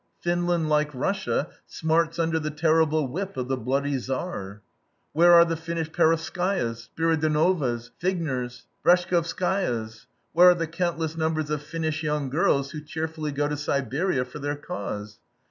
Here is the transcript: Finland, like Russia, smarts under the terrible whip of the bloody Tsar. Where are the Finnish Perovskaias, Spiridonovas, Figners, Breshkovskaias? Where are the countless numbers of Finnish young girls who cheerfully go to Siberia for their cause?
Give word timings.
Finland, 0.19 0.67
like 0.67 0.89
Russia, 0.95 1.47
smarts 1.67 2.17
under 2.17 2.39
the 2.39 2.49
terrible 2.49 3.05
whip 3.07 3.37
of 3.37 3.47
the 3.49 3.55
bloody 3.55 3.99
Tsar. 3.99 4.63
Where 5.13 5.33
are 5.35 5.45
the 5.45 5.55
Finnish 5.55 5.91
Perovskaias, 5.91 6.89
Spiridonovas, 6.89 7.91
Figners, 8.01 8.63
Breshkovskaias? 8.83 10.07
Where 10.33 10.49
are 10.49 10.55
the 10.55 10.65
countless 10.65 11.15
numbers 11.15 11.51
of 11.51 11.61
Finnish 11.61 12.01
young 12.01 12.31
girls 12.31 12.71
who 12.71 12.81
cheerfully 12.81 13.31
go 13.31 13.47
to 13.47 13.55
Siberia 13.55 14.25
for 14.25 14.39
their 14.39 14.55
cause? 14.55 15.19